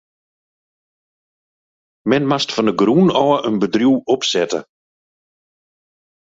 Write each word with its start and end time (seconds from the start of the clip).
Men 2.09 2.23
moast 2.31 2.49
fan 2.55 2.67
de 2.69 2.73
grûn 2.81 3.09
ôf 3.23 3.37
in 3.49 3.55
bedriuw 3.61 3.95
opsette. 4.13 4.59